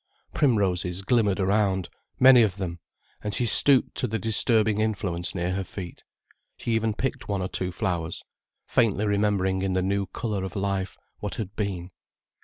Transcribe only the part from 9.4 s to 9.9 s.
in the